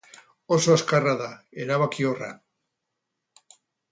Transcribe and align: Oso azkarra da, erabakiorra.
Oso 0.55 0.71
azkarra 0.75 1.11
da, 1.19 1.27
erabakiorra. 1.65 2.31